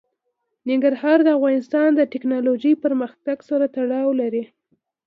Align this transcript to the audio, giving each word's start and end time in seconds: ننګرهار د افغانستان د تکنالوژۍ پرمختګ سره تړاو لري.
ننګرهار 0.67 1.17
د 1.23 1.27
افغانستان 1.37 1.89
د 1.95 2.01
تکنالوژۍ 2.13 2.73
پرمختګ 2.83 3.37
سره 3.49 3.65
تړاو 3.75 4.09
لري. 4.21 4.43